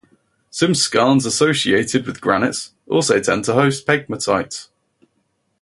Some 0.49 0.71
skarns 0.71 1.27
associated 1.27 2.07
with 2.07 2.21
granites 2.21 2.71
also 2.87 3.19
tend 3.21 3.45
to 3.45 3.53
host 3.53 3.85
pegmatites. 3.85 4.69